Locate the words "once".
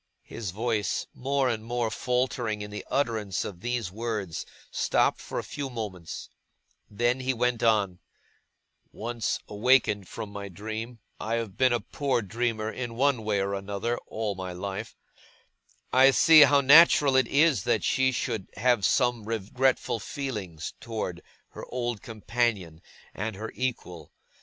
8.91-9.37